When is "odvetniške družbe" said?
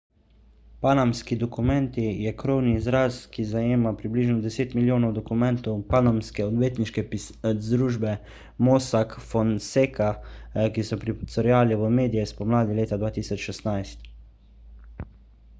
6.49-8.15